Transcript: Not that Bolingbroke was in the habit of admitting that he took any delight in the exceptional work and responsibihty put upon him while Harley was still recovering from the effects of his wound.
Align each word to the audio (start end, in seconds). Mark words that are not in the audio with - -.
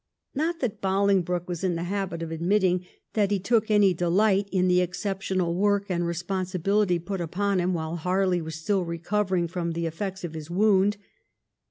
Not 0.33 0.61
that 0.61 0.81
Bolingbroke 0.81 1.47
was 1.47 1.63
in 1.63 1.75
the 1.75 1.83
habit 1.83 2.23
of 2.23 2.31
admitting 2.31 2.87
that 3.13 3.29
he 3.29 3.37
took 3.37 3.69
any 3.69 3.93
delight 3.93 4.49
in 4.51 4.67
the 4.67 4.81
exceptional 4.81 5.53
work 5.53 5.91
and 5.91 6.05
responsibihty 6.05 6.97
put 7.05 7.21
upon 7.21 7.59
him 7.59 7.75
while 7.75 7.97
Harley 7.97 8.41
was 8.41 8.55
still 8.55 8.83
recovering 8.83 9.47
from 9.47 9.73
the 9.73 9.85
effects 9.85 10.23
of 10.23 10.33
his 10.33 10.49
wound. 10.49 10.97